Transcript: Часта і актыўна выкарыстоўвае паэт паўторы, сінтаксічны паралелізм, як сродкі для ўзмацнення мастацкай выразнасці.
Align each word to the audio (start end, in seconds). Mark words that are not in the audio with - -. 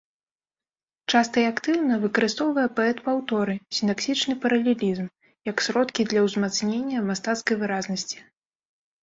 Часта 1.17 1.35
і 1.41 1.49
актыўна 1.53 1.97
выкарыстоўвае 2.05 2.63
паэт 2.79 2.97
паўторы, 3.09 3.55
сінтаксічны 3.81 4.33
паралелізм, 4.47 5.05
як 5.51 5.57
сродкі 5.67 6.09
для 6.09 6.25
ўзмацнення 6.31 7.05
мастацкай 7.13 7.55
выразнасці. 7.63 8.17